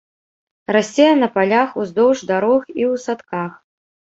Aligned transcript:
Расце 0.75 1.05
на 1.19 1.27
палях, 1.35 1.69
уздоўж 1.83 2.25
дарог 2.33 2.61
і 2.79 2.83
ў 2.91 3.07
садках. 3.07 3.51